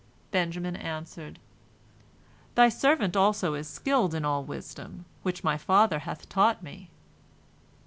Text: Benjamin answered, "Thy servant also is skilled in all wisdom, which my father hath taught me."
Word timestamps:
Benjamin 0.31 0.75
answered, 0.75 1.37
"Thy 2.55 2.69
servant 2.69 3.15
also 3.15 3.53
is 3.53 3.67
skilled 3.67 4.15
in 4.15 4.25
all 4.25 4.43
wisdom, 4.43 5.05
which 5.21 5.43
my 5.43 5.59
father 5.59 5.99
hath 5.99 6.27
taught 6.27 6.63
me." 6.63 6.89